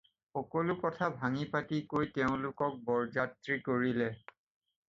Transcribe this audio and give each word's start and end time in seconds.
সকলো 0.35 0.73
কথা 0.85 1.05
ভাঙি-পাতি 1.19 1.77
কৈ 1.93 2.07
তেওঁলোকক 2.15 2.81
বৰযাত্ৰী 2.89 3.63
কৰিলে। 3.71 4.13